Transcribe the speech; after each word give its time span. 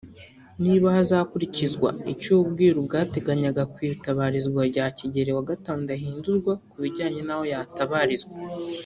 niba 0.63 0.87
hazakurikizwa 0.95 1.89
icyo 2.13 2.33
ubwiru 2.43 2.77
bwateganyaga 2.87 3.63
ku 3.73 3.77
itabarizwa 3.93 4.61
rya 4.71 4.85
Kigeli 4.97 5.31
V 5.37 5.39
Ndahindurwa 5.83 6.53
ku 6.69 6.75
bijyanye 6.83 7.21
n’aho 7.23 7.43
yatabarizwa 7.53 8.33